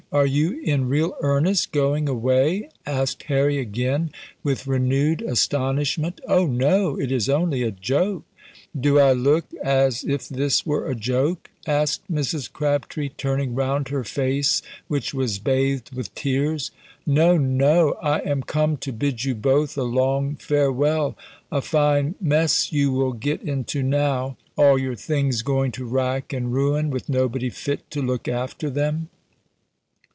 Are 0.13 0.25
you 0.25 0.59
in 0.61 0.89
real 0.89 1.15
earnest 1.21 1.71
going 1.71 2.09
away?" 2.09 2.67
asked 2.85 3.23
Harry 3.23 3.59
again, 3.59 4.09
with 4.43 4.67
renewed 4.67 5.21
astonishment. 5.21 6.19
"Oh 6.27 6.45
no! 6.47 6.99
it 6.99 7.13
is 7.13 7.29
only 7.29 7.63
a 7.63 7.71
joke!" 7.71 8.25
"Do 8.77 8.99
I 8.99 9.13
look 9.13 9.45
as 9.63 10.03
if 10.03 10.27
this 10.27 10.65
were 10.65 10.91
a 10.91 10.95
joke?" 10.95 11.49
asked 11.65 12.11
Mrs. 12.11 12.51
Crabtree, 12.51 13.07
turning 13.07 13.55
round 13.55 13.87
her 13.87 14.03
face, 14.03 14.61
which 14.89 15.13
was 15.13 15.39
bathed 15.39 15.95
with 15.95 16.13
tears. 16.13 16.71
"No, 17.07 17.37
no! 17.37 17.93
I 18.03 18.19
am 18.19 18.43
come 18.43 18.75
to 18.77 18.91
bid 18.91 19.23
you 19.23 19.33
both 19.33 19.77
a 19.77 19.83
long 19.83 20.35
farewell. 20.35 21.15
A 21.53 21.61
fine 21.61 22.15
mess 22.19 22.73
you 22.73 22.91
will 22.91 23.13
get 23.13 23.41
into 23.43 23.81
now! 23.81 24.35
All 24.57 24.77
your 24.77 24.95
things 24.97 25.41
going 25.41 25.71
to 25.71 25.85
rack 25.85 26.33
and 26.33 26.51
ruin, 26.51 26.89
with 26.89 27.07
nobody 27.07 27.49
fit 27.49 27.89
to 27.91 28.01
look 28.01 28.27
after 28.27 28.69
them!" 28.69 29.07